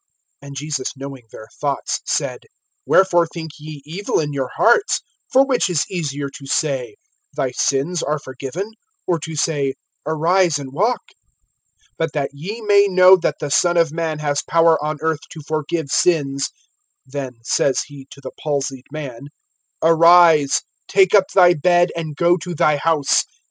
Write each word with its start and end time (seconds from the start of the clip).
(4)And 0.43 0.53
Jesus 0.55 0.93
knowing 0.97 1.27
their 1.31 1.47
thoughts 1.59 2.01
said: 2.07 2.39
Wherefore 2.87 3.27
think 3.27 3.51
ye 3.59 3.83
evil 3.85 4.19
in 4.19 4.33
your 4.33 4.49
hearts? 4.55 4.99
(5)For 5.31 5.47
which 5.47 5.69
is 5.69 5.85
easier, 5.91 6.27
to 6.27 6.47
say: 6.47 6.95
Thy 7.35 7.51
sins 7.51 8.01
are 8.01 8.17
forgiven; 8.17 8.71
or 9.05 9.19
to 9.19 9.35
say: 9.35 9.75
Arise, 10.07 10.57
and 10.57 10.73
walk? 10.73 11.01
(6)But 12.01 12.13
that 12.13 12.29
ye 12.33 12.61
may 12.61 12.87
know 12.87 13.15
that 13.15 13.35
the 13.39 13.51
Son 13.51 13.77
of 13.77 13.91
man 13.91 14.17
has 14.17 14.41
power 14.41 14.83
on 14.83 14.97
earth 15.01 15.21
to 15.33 15.43
forgive 15.47 15.91
sins, 15.91 16.49
(then 17.05 17.33
says 17.43 17.83
he 17.85 18.07
to 18.09 18.21
the 18.21 18.31
palsied 18.41 18.85
man) 18.91 19.25
Arise, 19.83 20.63
take 20.87 21.13
up 21.13 21.25
thy 21.35 21.53
bed, 21.53 21.91
and 21.95 22.15
go 22.15 22.37
to 22.37 22.55
thy 22.55 22.77
house. 22.77 23.21